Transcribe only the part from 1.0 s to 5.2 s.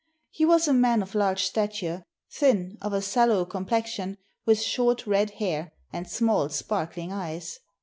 of large stature, thin, of a sallow complexion, with short,